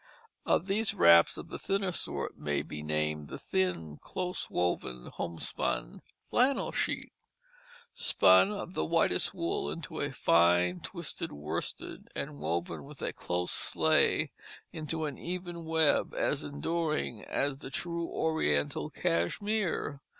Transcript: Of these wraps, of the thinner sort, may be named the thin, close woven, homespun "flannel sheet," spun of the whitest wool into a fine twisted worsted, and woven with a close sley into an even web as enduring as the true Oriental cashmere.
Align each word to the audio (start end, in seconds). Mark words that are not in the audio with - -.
Of 0.47 0.65
these 0.65 0.95
wraps, 0.95 1.37
of 1.37 1.49
the 1.49 1.59
thinner 1.59 1.91
sort, 1.91 2.35
may 2.35 2.63
be 2.63 2.81
named 2.81 3.27
the 3.27 3.37
thin, 3.37 3.97
close 4.01 4.49
woven, 4.49 5.11
homespun 5.13 6.01
"flannel 6.31 6.71
sheet," 6.71 7.13
spun 7.93 8.51
of 8.51 8.73
the 8.73 8.83
whitest 8.83 9.35
wool 9.35 9.69
into 9.69 10.01
a 10.01 10.11
fine 10.11 10.79
twisted 10.79 11.31
worsted, 11.31 12.07
and 12.15 12.39
woven 12.39 12.83
with 12.83 13.03
a 13.03 13.13
close 13.13 13.51
sley 13.51 14.31
into 14.73 15.05
an 15.05 15.19
even 15.19 15.65
web 15.65 16.15
as 16.15 16.41
enduring 16.41 17.23
as 17.23 17.59
the 17.59 17.69
true 17.69 18.07
Oriental 18.09 18.89
cashmere. 18.89 20.01